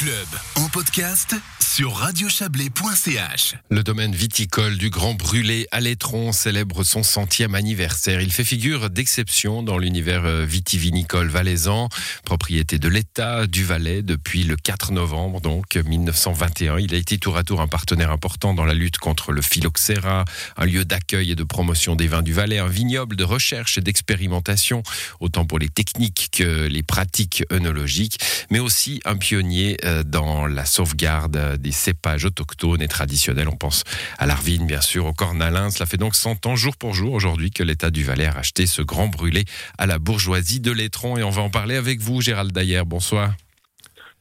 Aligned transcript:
Club 0.00 0.28
en 0.54 0.66
podcast 0.70 1.36
sur 1.60 1.94
radiochablais.ch. 1.94 3.54
Le 3.68 3.82
domaine 3.82 4.14
viticole 4.14 4.78
du 4.78 4.88
Grand 4.88 5.12
Brûlé 5.12 5.66
à 5.72 5.80
l'Étron 5.80 6.32
célèbre 6.32 6.84
son 6.84 7.02
centième 7.02 7.54
anniversaire. 7.54 8.22
Il 8.22 8.32
fait 8.32 8.42
figure 8.42 8.88
d'exception 8.88 9.62
dans 9.62 9.76
l'univers 9.76 10.24
euh, 10.24 10.46
vitivinicole 10.46 11.28
valaisan, 11.28 11.90
propriété 12.24 12.78
de 12.78 12.88
l'État 12.88 13.46
du 13.46 13.62
Valais 13.62 14.00
depuis 14.00 14.44
le 14.44 14.56
4 14.56 14.92
novembre 14.92 15.42
donc 15.42 15.76
1921. 15.76 16.78
Il 16.78 16.94
a 16.94 16.98
été 16.98 17.18
tour 17.18 17.36
à 17.36 17.44
tour 17.44 17.60
un 17.60 17.68
partenaire 17.68 18.10
important 18.10 18.54
dans 18.54 18.64
la 18.64 18.74
lutte 18.74 18.96
contre 18.96 19.32
le 19.32 19.42
phylloxéra, 19.42 20.24
un 20.56 20.64
lieu 20.64 20.86
d'accueil 20.86 21.32
et 21.32 21.36
de 21.36 21.44
promotion 21.44 21.94
des 21.94 22.08
vins 22.08 22.22
du 22.22 22.32
Valais, 22.32 22.58
un 22.58 22.68
vignoble 22.68 23.16
de 23.16 23.24
recherche 23.24 23.76
et 23.76 23.82
d'expérimentation, 23.82 24.82
autant 25.20 25.44
pour 25.44 25.58
les 25.58 25.68
techniques 25.68 26.30
que 26.32 26.66
les 26.68 26.82
pratiques 26.82 27.44
œnologiques, 27.52 28.18
mais 28.50 28.60
aussi 28.60 29.02
un 29.04 29.16
pionnier 29.16 29.76
dans 30.04 30.46
la 30.46 30.64
sauvegarde 30.64 31.56
des 31.58 31.72
cépages 31.72 32.24
autochtones 32.24 32.82
et 32.82 32.88
traditionnels. 32.88 33.48
On 33.48 33.56
pense 33.56 33.84
à 34.18 34.26
l'Arvine, 34.26 34.66
bien 34.66 34.80
sûr, 34.80 35.06
au 35.06 35.12
cornalin. 35.12 35.70
Cela 35.70 35.86
fait 35.86 35.96
donc 35.96 36.14
100 36.14 36.46
ans, 36.46 36.56
jour 36.56 36.76
pour 36.76 36.94
jour, 36.94 37.12
aujourd'hui, 37.12 37.50
que 37.50 37.62
l'État 37.62 37.90
du 37.90 38.04
Valais 38.04 38.26
a 38.26 38.32
racheté 38.32 38.66
ce 38.66 38.82
grand 38.82 39.08
brûlé 39.08 39.44
à 39.78 39.86
la 39.86 39.98
bourgeoisie 39.98 40.60
de 40.60 40.72
l'Étron. 40.72 41.16
Et 41.16 41.22
on 41.22 41.30
va 41.30 41.42
en 41.42 41.50
parler 41.50 41.76
avec 41.76 42.00
vous, 42.00 42.20
Gérald 42.20 42.52
Dayer. 42.52 42.82
Bonsoir. 42.86 43.32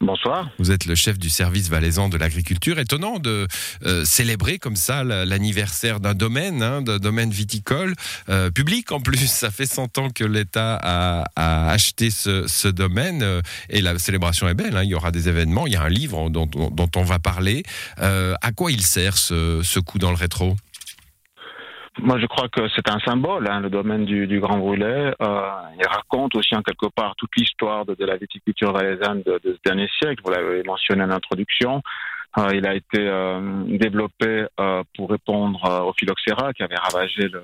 Bonsoir. 0.02 0.50
Vous 0.60 0.72
êtes 0.72 0.86
le 0.86 0.96
chef 0.96 1.20
du 1.20 1.30
service 1.30 1.70
valaisan 1.70 2.08
de 2.08 2.16
l'agriculture. 2.16 2.80
Étonnant 2.80 3.20
de 3.20 3.48
euh, 3.86 4.06
célébrer 4.06 4.58
comme 4.58 4.78
ça 4.78 5.04
l'anniversaire 5.04 6.00
d'un 6.00 6.14
domaine, 6.14 6.64
hein, 6.64 6.82
d'un 6.82 7.00
domaine 7.00 7.32
viticole, 7.32 7.96
euh, 8.30 8.50
public 8.50 8.94
en 8.94 9.02
plus. 9.02 9.28
Ça 9.30 9.52
fait 9.52 9.66
100 9.66 9.98
ans 9.98 10.10
que 10.10 10.24
l'État 10.24 10.80
a, 10.82 11.70
acheté 11.70 12.12
ce, 12.12 12.68
domaine 12.70 13.24
euh, 13.24 13.42
et 13.70 13.82
la 13.82 14.00
célébration 14.00 14.48
est 14.48 14.54
belle. 14.54 14.78
Hein. 14.78 14.84
Il 14.84 14.90
y 14.90 14.96
aura 14.96 15.12
des 15.12 15.28
événements, 15.28 15.68
il 15.68 15.74
y 15.74 15.76
a 15.76 15.84
un 15.84 15.90
livre 15.90 16.30
dont, 16.30 16.50
on 16.96 17.04
va 17.04 17.20
parler. 17.20 17.64
à 17.98 18.52
quoi 18.56 18.72
il 18.72 18.82
sert 18.82 19.18
ce, 19.18 19.62
ce 19.64 19.80
coup 19.80 20.00
dans 20.00 20.12
le 20.12 20.18
rétro? 20.18 20.56
Moi, 21.98 22.20
je 22.20 22.26
crois 22.28 22.48
que 22.50 22.62
c'est 22.76 22.90
un 22.90 23.00
symbole, 23.00 23.48
hein, 23.50 23.60
le 23.60 23.70
domaine 23.70 24.06
du, 24.06 24.40
Grand 24.40 24.58
Brûlé. 24.58 25.12
Euh, 25.22 25.42
il 25.78 25.88
raconte 25.88 26.36
aussi 26.36 26.56
en 26.56 26.62
quelque 26.62 26.88
part 26.88 27.16
toute 27.18 27.36
l'histoire 27.36 27.86
de, 27.86 28.06
la 28.06 28.16
viticulture 28.16 28.72
valaisanne 28.72 29.24
de, 29.24 29.40
ce 29.44 29.58
dernier 29.66 29.90
siècle. 30.00 30.22
Vous 30.24 30.32
l'avez 30.32 30.64
mentionné 30.64 31.04
en 31.04 31.12
introduction. 31.12 31.82
Euh, 32.38 32.50
il 32.54 32.66
a 32.68 32.76
été 32.76 33.00
euh, 33.00 33.64
développé 33.66 34.46
euh, 34.60 34.84
pour 34.96 35.10
répondre 35.10 35.66
euh, 35.66 35.82
au 35.82 35.94
phylloxéra 35.94 36.54
qui 36.54 36.62
avait 36.62 36.76
ravagé 36.76 37.28
le, 37.28 37.42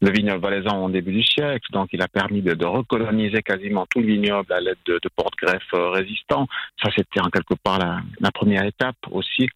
le 0.00 0.10
vignoble 0.10 0.40
valaisan 0.40 0.84
au 0.84 0.90
début 0.90 1.12
du 1.12 1.22
siècle. 1.22 1.66
Donc, 1.72 1.90
il 1.92 2.02
a 2.02 2.08
permis 2.08 2.42
de, 2.42 2.66
recoloniser 2.66 3.42
quasiment 3.42 3.86
tout 3.86 4.00
le 4.00 4.06
vignoble 4.06 4.52
à 4.52 4.60
l'aide 4.60 4.76
de, 4.86 4.98
de 5.00 5.08
porte-greffes 5.14 5.72
résistants. 5.72 6.48
Ça, 6.82 6.90
c'était 6.94 7.20
en 7.20 7.30
quelque 7.30 7.54
part 7.62 7.78
la 7.78 8.30
première 8.32 8.64
étape 8.64 8.96
aussi 9.12 9.48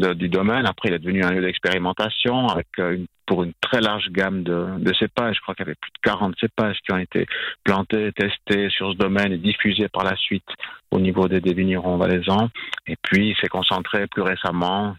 du 0.00 0.28
domaine. 0.28 0.66
Après, 0.66 0.88
il 0.88 0.94
est 0.94 0.98
devenu 0.98 1.22
un 1.22 1.30
lieu 1.30 1.42
d'expérimentation 1.42 2.46
une 2.78 3.06
pour 3.30 3.44
une 3.44 3.52
très 3.60 3.80
large 3.80 4.08
gamme 4.10 4.42
de, 4.42 4.66
de 4.78 4.92
cépages. 4.94 5.36
Je 5.36 5.40
crois 5.42 5.54
qu'il 5.54 5.64
y 5.64 5.68
avait 5.68 5.76
plus 5.80 5.92
de 5.92 6.00
40 6.02 6.34
cépages 6.40 6.78
qui 6.84 6.92
ont 6.92 6.98
été 6.98 7.26
plantés, 7.62 8.10
testés 8.10 8.68
sur 8.70 8.90
ce 8.90 8.96
domaine 8.96 9.30
et 9.32 9.38
diffusés 9.38 9.88
par 9.88 10.02
la 10.02 10.16
suite 10.16 10.48
au 10.90 10.98
niveau 10.98 11.28
des, 11.28 11.40
des 11.40 11.54
vignerons 11.54 11.96
valaisans. 11.96 12.48
Et 12.88 12.96
puis, 13.00 13.28
il 13.28 13.36
s'est 13.36 13.46
concentré 13.46 14.08
plus 14.08 14.22
récemment, 14.22 14.96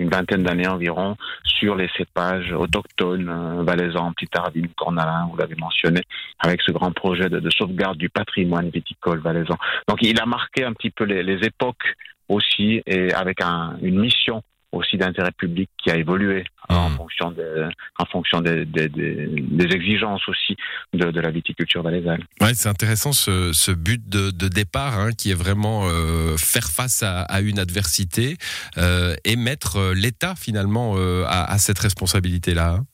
une 0.00 0.08
vingtaine 0.08 0.42
d'années 0.42 0.66
environ, 0.66 1.16
sur 1.44 1.76
les 1.76 1.88
cépages 1.96 2.52
autochtones 2.52 3.28
euh, 3.28 3.62
valaisans, 3.62 4.12
Petit 4.12 4.30
Ardine, 4.34 4.68
Cornalin, 4.76 5.28
vous 5.30 5.36
l'avez 5.36 5.56
mentionné, 5.56 6.00
avec 6.38 6.62
ce 6.62 6.72
grand 6.72 6.90
projet 6.92 7.28
de, 7.28 7.38
de, 7.38 7.50
sauvegarde 7.50 7.98
du 7.98 8.08
patrimoine 8.08 8.70
viticole 8.70 9.20
valaisan. 9.20 9.56
Donc, 9.88 9.98
il 10.02 10.18
a 10.20 10.26
marqué 10.26 10.64
un 10.64 10.72
petit 10.72 10.90
peu 10.90 11.04
les, 11.04 11.40
époques 11.46 11.94
aussi, 12.28 12.82
et 12.86 13.12
avec 13.12 13.42
un, 13.42 13.76
une 13.82 14.00
mission 14.00 14.42
aussi 14.72 14.96
d'intérêt 14.96 15.32
public 15.32 15.68
qui 15.82 15.90
a 15.90 15.96
évolué 15.96 16.44
en 16.68 16.90
mmh. 16.90 16.96
fonction, 16.96 17.30
de, 17.32 17.68
en 17.98 18.04
fonction 18.06 18.40
des, 18.40 18.64
des, 18.64 18.88
des, 18.88 19.74
exigences 19.74 20.26
aussi 20.28 20.56
de, 20.92 21.10
de, 21.10 21.20
la 21.20 21.30
viticulture 21.30 21.82
valaisanne. 21.82 22.22
Ouais, 22.40 22.54
c'est 22.54 22.68
intéressant 22.68 23.12
ce, 23.12 23.52
ce, 23.52 23.72
but 23.72 24.08
de, 24.08 24.30
de 24.30 24.48
départ 24.48 24.98
hein, 24.98 25.10
qui 25.12 25.32
est 25.32 25.34
vraiment 25.34 25.88
euh, 25.88 26.36
faire 26.36 26.68
face 26.70 27.02
à, 27.02 27.22
à 27.22 27.40
une 27.40 27.58
adversité 27.58 28.36
euh, 28.78 29.14
et 29.24 29.36
mettre 29.36 29.76
euh, 29.76 29.94
l'État 29.94 30.34
finalement 30.36 30.94
euh, 30.96 31.24
à, 31.26 31.52
à, 31.52 31.58
cette 31.58 31.78
responsabilité-là. 31.78 32.74
Hein. 32.74 32.84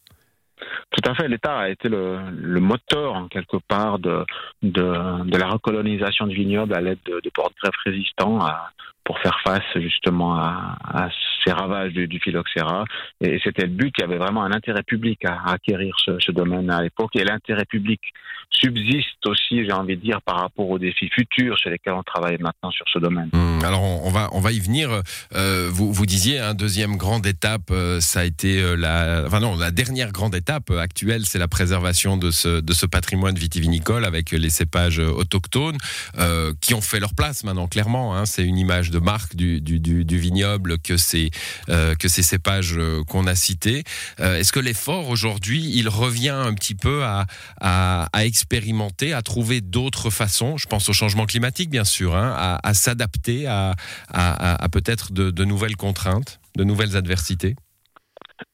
Tout 0.91 1.11
à 1.11 1.15
fait, 1.15 1.29
l'État 1.29 1.59
a 1.59 1.69
été 1.69 1.89
le, 1.89 2.19
le, 2.31 2.61
moteur 2.61 3.15
en 3.15 3.29
quelque 3.29 3.59
part 3.69 3.99
de, 3.99 4.25
de, 4.63 5.25
de 5.25 5.37
la 5.37 5.49
recolonisation 5.49 6.27
du 6.27 6.35
vignoble 6.35 6.75
à 6.75 6.81
l'aide 6.81 6.99
de, 7.05 7.21
de 7.23 7.31
porte-greffes 7.31 7.75
résistants 7.85 8.41
à, 8.41 8.71
pour 9.05 9.19
faire 9.21 9.39
face 9.45 9.63
justement 9.77 10.37
à, 10.37 10.77
à 10.83 11.09
ces 11.47 11.53
ravages 11.53 11.93
du, 11.93 12.07
du. 12.09 12.21
Et 13.21 13.41
c'était 13.45 13.63
le 13.63 13.73
but. 13.73 13.95
Il 13.99 14.01
y 14.01 14.05
avait 14.05 14.19
vraiment 14.19 14.43
un 14.43 14.53
intérêt 14.53 14.83
public 14.83 15.25
à, 15.25 15.53
acquérir 15.53 15.95
ce, 15.99 16.33
domaine 16.33 16.71
à 16.71 16.83
l'époque. 16.83 17.15
Et 17.15 17.25
l'intérêt 17.25 17.65
public 17.65 18.01
subsiste 18.51 19.27
aussi, 19.27 19.65
j'ai 19.65 19.73
envie 19.73 19.97
de 19.97 20.03
dire, 20.03 20.21
par 20.23 20.41
rapport 20.41 20.69
aux 20.69 20.79
défis 20.79 21.09
futurs 21.09 21.59
sur 21.59 21.71
lesquels 21.71 21.93
on 21.93 22.03
travaille 22.03 22.39
maintenant 22.41 22.71
sur 22.71 22.87
ce 22.93 22.99
domaine. 22.99 23.31
Mmh, 23.33 23.65
alors 23.65 23.83
on, 23.83 24.11
va 24.11 24.29
on 24.33 24.41
va 24.41 24.53
y 24.53 24.61
venir. 24.61 24.91
Euh, 25.35 25.69
vous 25.71 25.93
vous 25.93 26.07
disiez 26.07 26.39
hein, 26.39 26.55
deuxième 26.55 26.97
grande 26.97 27.27
étape, 27.27 27.71
euh, 27.71 28.01
ça 28.01 28.21
a 28.21 28.25
été 28.25 28.61
euh, 28.61 28.75
la, 28.75 29.25
enfin 29.27 29.41
non, 29.41 29.57
la 29.57 29.71
dernière 29.71 30.13
grande 30.13 30.35
étape 30.35 30.71
actuelle, 30.71 31.23
c'est 31.25 31.39
la 31.39 31.49
préservation 31.49 32.17
de 32.17 32.31
ce 32.31 32.61
de 32.61 32.73
ce 32.73 32.87
patrimoine 32.87 33.37
vitivinicole 33.37 34.05
avec 34.05 34.31
les 34.31 34.51
cépages 34.51 34.99
autochtones 34.99 35.77
qui 36.61 36.75
ont 36.75 36.81
fait 36.81 37.01
leur 37.01 37.15
place 37.15 37.45
maintenant 37.45 37.67
clairement. 37.67 38.17
Hein, 38.17 38.27
c'est 38.27 38.45
une 38.45 38.59
image 38.59 38.91
de 38.91 38.99
marque 38.99 39.37
du, 39.37 39.61
du, 39.61 40.19
vignoble 40.19 40.79
que 40.79 40.97
ces, 40.97 41.31
que 41.99 42.09
ces 42.09 42.23
cépages 42.23 42.77
euh, 42.77 43.03
qu'on 43.05 43.27
a 43.27 43.35
cités. 43.35 43.85
Euh, 44.21 44.39
Est-ce 44.39 44.53
que 44.53 44.61
l'effort 44.61 45.09
aujourd'hui, 45.09 45.71
il 45.75 45.89
revient 45.89 46.31
un 46.31 46.55
petit 46.55 46.75
peu 46.75 47.03
à, 47.05 47.27
expérimenter, 48.19 49.13
à 49.13 49.23
trouver 49.23 49.61
d'autres 49.61 50.11
façons 50.11 50.57
Je 50.57 50.67
pense 50.67 50.89
au 50.89 50.93
changement 50.93 51.27
climatique, 51.27 51.71
bien 51.71 51.85
sûr, 51.85 52.17
hein, 52.17 52.59
à, 52.63 52.75
s'adapter 52.75 53.47
à, 53.47 53.75
peut-être 54.73 55.13
de, 55.13 55.45
nouvelles 55.45 55.77
contraintes, 55.77 56.41
de 56.57 56.65
nouvelles 56.65 56.97
adversités? 56.97 57.55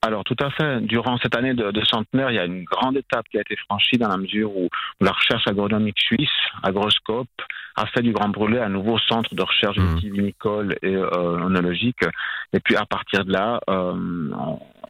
Alors 0.03 0.25
tout 0.25 0.37
à 0.41 0.50
fait. 0.50 0.81
Durant 0.81 1.19
cette 1.19 1.37
année 1.37 1.54
de, 1.54 1.84
centenaire, 1.84 2.31
il 2.31 2.34
y 2.34 2.38
a 2.38 2.44
une 2.44 2.64
grande 2.64 2.97
étape 2.97 3.26
qui 3.31 3.38
a 3.38 3.41
été 3.41 3.56
franchie 3.69 3.99
dans 3.99 4.09
la 4.09 4.16
mesure 4.16 4.56
où 4.56 4.69
la 5.00 5.10
recherche 5.10 5.47
agronomique 5.47 5.99
suisse, 5.99 6.31
Agroscope, 6.62 7.28
a 7.76 7.86
fait 7.86 8.02
du 8.02 8.12
Grand 8.12 8.28
Brûlé 8.28 8.58
un 8.58 8.68
nouveau 8.68 8.98
centre 8.98 9.34
de 9.34 9.42
recherche 9.42 9.78
mmh. 9.78 9.94
vitivinicole 9.94 10.76
et 10.82 10.94
euh, 10.94 11.44
onologique. 11.44 12.02
Et 12.52 12.60
puis 12.60 12.76
à 12.76 12.84
partir 12.84 13.24
de 13.24 13.32
là, 13.32 13.60
euh, 13.68 13.94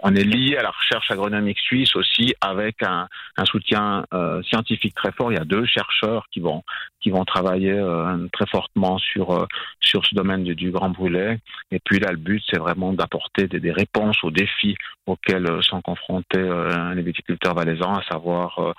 on 0.03 0.15
est 0.15 0.25
lié 0.25 0.57
à 0.57 0.63
la 0.63 0.71
recherche 0.71 1.11
agronomique 1.11 1.59
suisse 1.59 1.95
aussi 1.97 2.35
avec 2.41 2.83
un, 2.83 3.09
un 3.37 3.45
soutien 3.45 4.05
euh, 4.13 4.43
scientifique 4.43 4.95
très 4.95 5.13
fort. 5.13 5.33
Il 5.33 5.37
y 5.37 5.41
a 5.41 5.45
deux 5.45 5.65
chercheurs 5.65 6.27
qui 6.33 6.41
vont 6.41 6.63
qui 7.03 7.11
vont 7.11 7.25
travailler 7.25 7.73
euh, 7.73 8.27
très 8.33 8.47
fortement 8.47 8.97
sur 8.99 9.33
euh, 9.33 9.47
sur 9.81 10.07
ce 10.07 10.15
domaine 10.15 10.45
du, 10.45 10.55
du, 10.55 10.71
grand 10.71 10.91
brûlé. 10.91 11.37
Et 11.71 11.81
puis 11.81 11.99
là, 11.99 12.13
le 12.13 12.17
but, 12.17 12.43
c'est 12.49 12.59
vraiment 12.59 12.93
d'apporter 12.93 13.49
des, 13.49 13.61
des, 13.61 13.73
réponses 13.73 14.23
aux 14.23 14.31
défis 14.31 14.77
auxquels 15.07 15.49
sont 15.63 15.83
confrontés 15.83 16.39
euh, 16.39 16.95
les 16.95 17.03
viticulteurs 17.03 17.55
valaisans, 17.55 17.97
à 17.97 18.03
savoir 18.05 18.75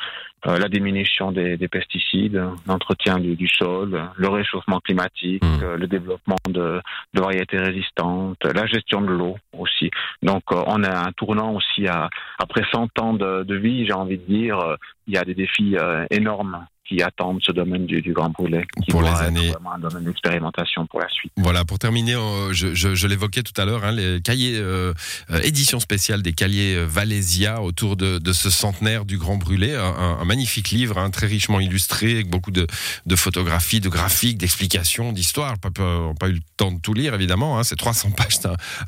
la 0.45 0.67
diminution 0.67 1.31
des, 1.31 1.55
des 1.57 1.67
pesticides, 1.67 2.41
l'entretien 2.67 3.17
du, 3.17 3.35
du, 3.35 3.47
sol, 3.47 4.09
le 4.15 4.27
réchauffement 4.27 4.79
climatique, 4.79 5.43
mmh. 5.43 5.75
le 5.75 5.87
développement 5.87 6.35
de, 6.47 6.81
de, 7.13 7.21
variétés 7.21 7.57
résistantes, 7.57 8.43
la 8.43 8.65
gestion 8.65 9.01
de 9.01 9.07
l'eau 9.07 9.37
aussi. 9.57 9.91
Donc, 10.21 10.43
on 10.51 10.83
a 10.83 11.07
un 11.07 11.11
tournant 11.11 11.53
aussi 11.53 11.87
à, 11.87 12.09
après 12.39 12.63
100 12.71 12.99
ans 12.99 13.13
de, 13.13 13.43
de 13.43 13.55
vie, 13.55 13.85
j'ai 13.85 13.93
envie 13.93 14.17
de 14.17 14.25
dire, 14.25 14.77
il 15.07 15.13
y 15.13 15.17
a 15.17 15.23
des 15.23 15.33
défis 15.35 15.75
énormes 16.09 16.65
qui 16.87 17.01
attendent 17.01 17.39
ce 17.43 17.51
domaine 17.51 17.85
du, 17.85 18.01
du 18.01 18.13
Grand 18.13 18.29
Brûlé. 18.29 18.65
Qui 18.83 18.91
pour 18.91 19.01
les 19.01 19.09
années. 19.09 19.49
Vraiment 19.49 19.73
un 19.73 19.79
domaine 19.79 20.03
d'expérimentation 20.03 20.85
pour 20.85 20.99
la 20.99 21.09
suite. 21.09 21.31
Voilà, 21.37 21.63
pour 21.65 21.79
terminer, 21.79 22.17
je, 22.51 22.73
je, 22.73 22.95
je 22.95 23.07
l'évoquais 23.07 23.41
tout 23.41 23.59
à 23.59 23.65
l'heure, 23.65 23.83
hein, 23.83 23.91
les 23.91 24.21
cahiers, 24.21 24.57
euh, 24.57 24.93
euh, 25.31 25.41
édition 25.43 25.79
spéciale 25.79 26.21
des 26.21 26.33
cahiers 26.33 26.75
euh, 26.75 26.85
Valésia 26.85 27.61
autour 27.61 27.95
de, 27.95 28.19
de, 28.19 28.33
ce 28.33 28.49
centenaire 28.49 29.05
du 29.05 29.17
Grand 29.17 29.37
Brûlé. 29.37 29.75
Un, 29.75 30.17
un 30.19 30.25
magnifique 30.25 30.71
livre, 30.71 30.97
hein, 30.97 31.09
très 31.09 31.27
richement 31.27 31.59
illustré, 31.59 32.11
avec 32.11 32.29
beaucoup 32.29 32.51
de, 32.51 32.67
de 33.05 33.15
photographies, 33.15 33.79
de 33.79 33.89
graphiques, 33.89 34.37
d'explications, 34.37 35.13
d'histoires. 35.13 35.57
Pas, 35.59 35.71
pas, 35.71 36.13
pas, 36.19 36.27
eu 36.27 36.33
le 36.33 36.39
temps 36.57 36.71
de 36.71 36.79
tout 36.79 36.93
lire, 36.93 37.13
évidemment. 37.13 37.59
Hein, 37.59 37.63
c'est 37.63 37.75
300 37.75 38.11
pages, 38.17 38.39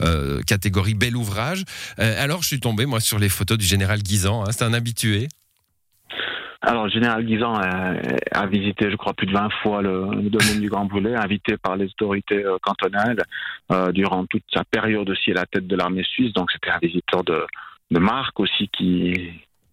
euh, 0.01 0.41
catégorie 0.43 0.95
bel 0.95 1.15
ouvrage. 1.15 1.63
alors, 1.97 2.41
je 2.41 2.47
suis 2.47 2.59
tombé, 2.59 2.85
moi, 2.85 2.99
sur 2.99 3.19
les 3.19 3.29
photos 3.29 3.57
du 3.57 3.65
général 3.65 4.01
Guisan. 4.01 4.43
Hein, 4.43 4.51
c'est 4.51 4.63
un 4.63 4.73
habitué. 4.73 5.27
Alors, 6.67 6.85
le 6.85 6.89
général 6.89 7.23
Guisan 7.23 7.53
a, 7.53 7.93
a, 8.31 8.45
visité, 8.47 8.89
je 8.89 8.95
crois, 8.95 9.13
plus 9.13 9.27
de 9.27 9.33
20 9.33 9.49
fois 9.61 9.83
le, 9.83 10.29
domaine 10.29 10.59
du 10.59 10.67
Grand 10.67 10.85
Brûlé, 10.85 11.13
invité 11.13 11.57
par 11.57 11.75
les 11.75 11.85
autorités 11.85 12.43
euh, 12.43 12.57
cantonales 12.59 13.21
euh, 13.71 13.91
durant 13.91 14.25
toute 14.25 14.43
sa 14.51 14.63
période 14.63 15.07
aussi 15.07 15.29
à 15.29 15.35
la 15.35 15.45
tête 15.45 15.67
de 15.67 15.75
l'armée 15.75 16.03
suisse. 16.03 16.33
Donc, 16.33 16.49
c'était 16.51 16.71
un 16.71 16.79
visiteur 16.81 17.23
de, 17.23 17.45
marque 17.91 18.39
aussi 18.39 18.67
qui, 18.69 19.13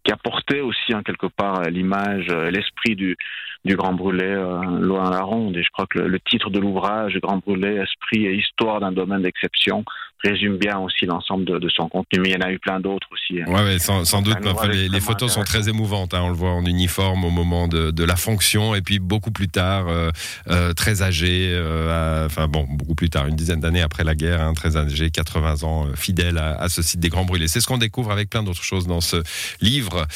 qui 0.04 0.12
a 0.12 0.18
porté 0.18 0.60
aussi 0.60 0.94
en 0.94 1.02
quelque 1.02 1.28
part 1.28 1.62
l'image, 1.62 2.26
l'esprit 2.26 2.94
du, 2.94 3.16
du 3.64 3.74
Grand 3.74 3.94
Brûlé 3.94 4.34
loin 4.80 5.06
à 5.06 5.10
la 5.12 5.22
ronde. 5.22 5.56
Et 5.56 5.62
je 5.62 5.70
crois 5.70 5.86
que 5.86 5.98
le, 5.98 6.20
titre 6.20 6.50
de 6.50 6.60
l'ouvrage, 6.60 7.18
Grand 7.22 7.38
Brûlé, 7.38 7.76
esprit 7.76 8.26
et 8.26 8.34
histoire 8.34 8.80
d'un 8.80 8.92
domaine 8.92 9.22
d'exception, 9.22 9.82
résume 10.22 10.56
bien 10.56 10.78
aussi 10.78 11.06
l'ensemble 11.06 11.44
de, 11.44 11.68
son 11.68 11.88
contenu. 11.88 12.20
Mais 12.20 12.30
il 12.30 12.32
y 12.32 12.36
en 12.36 12.46
a 12.46 12.50
eu 12.50 12.58
plein 12.58 12.80
d'autres 12.80 13.08
aussi. 13.10 13.40
Hein. 13.40 13.50
Ouais, 13.52 13.78
sans, 13.78 14.22
doute. 14.22 14.36
les, 14.70 15.00
photos 15.00 15.32
sont 15.32 15.42
très 15.42 15.68
émouvantes. 15.68 16.14
Hein. 16.14 16.22
on 16.22 16.28
le 16.28 16.34
voit 16.34 16.52
en 16.52 16.64
uniforme 16.64 17.24
au 17.24 17.30
moment 17.30 17.68
de, 17.68 18.04
la 18.04 18.16
fonction, 18.16 18.74
et 18.74 18.82
puis 18.82 18.98
beaucoup 18.98 19.30
plus 19.30 19.48
tard, 19.48 19.86
euh, 19.88 20.10
euh, 20.50 20.72
très 20.72 21.02
âgé. 21.02 21.50
Euh, 21.52 22.26
enfin 22.26 22.48
bon, 22.48 22.66
beaucoup 22.68 22.94
plus 22.94 23.10
tard, 23.10 23.26
une 23.26 23.36
dizaine 23.36 23.60
d'années 23.60 23.80
après 23.80 24.04
la 24.04 24.14
guerre, 24.14 24.40
hein, 24.40 24.54
très 24.54 24.76
âgé, 24.76 25.10
80 25.10 25.62
ans, 25.62 25.86
fidèle 25.94 26.38
à, 26.38 26.68
ce 26.68 26.82
site 26.82 27.00
des 27.00 27.08
Grands 27.08 27.24
Brûlés. 27.24 27.48
C'est 27.48 27.60
ce 27.60 27.66
qu'on 27.66 27.78
découvre 27.78 28.10
avec 28.10 28.28
plein 28.30 28.42
d'autres 28.42 28.64
choses 28.64 28.86
dans 28.86 29.00
ce 29.00 29.22
livre 29.60 30.06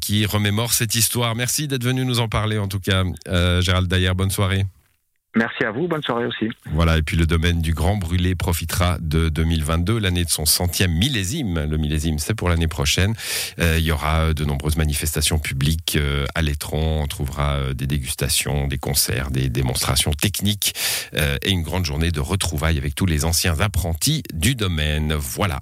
qui 0.00 0.26
remémore 0.26 0.72
cette 0.72 0.94
histoire. 0.94 1.34
Merci 1.34 1.68
d'être 1.68 1.84
venu 1.84 2.04
nous 2.04 2.20
en 2.20 2.28
parler, 2.28 2.58
en 2.58 2.68
tout 2.68 2.80
cas, 2.80 3.04
Gérald 3.60 3.88
Dayer. 3.88 4.12
Bonne 4.14 4.30
soirée. 4.30 4.64
Merci 5.34 5.64
à 5.64 5.70
vous, 5.70 5.88
bonne 5.88 6.02
soirée 6.02 6.26
aussi. 6.26 6.50
Voilà, 6.72 6.98
et 6.98 7.02
puis 7.02 7.16
le 7.16 7.24
domaine 7.24 7.62
du 7.62 7.72
Grand 7.72 7.96
Brûlé 7.96 8.34
profitera 8.34 8.98
de 9.00 9.30
2022, 9.30 9.98
l'année 9.98 10.24
de 10.24 10.30
son 10.30 10.44
centième 10.44 10.92
millésime. 10.92 11.66
Le 11.70 11.78
millésime, 11.78 12.18
c'est 12.18 12.34
pour 12.34 12.50
l'année 12.50 12.68
prochaine. 12.68 13.14
Euh, 13.58 13.76
il 13.78 13.84
y 13.84 13.92
aura 13.92 14.34
de 14.34 14.44
nombreuses 14.44 14.76
manifestations 14.76 15.38
publiques 15.38 15.96
euh, 15.96 16.26
à 16.34 16.42
l'étron. 16.42 17.02
On 17.02 17.06
trouvera 17.06 17.54
euh, 17.54 17.72
des 17.72 17.86
dégustations, 17.86 18.66
des 18.66 18.76
concerts, 18.76 19.30
des 19.30 19.48
démonstrations 19.48 20.12
techniques 20.12 20.74
et 21.14 21.50
une 21.50 21.62
grande 21.62 21.84
journée 21.84 22.10
de 22.10 22.20
retrouvailles 22.20 22.78
avec 22.78 22.94
tous 22.94 23.06
les 23.06 23.24
anciens 23.24 23.60
apprentis 23.60 24.22
du 24.32 24.54
domaine. 24.54 25.14
Voilà. 25.14 25.60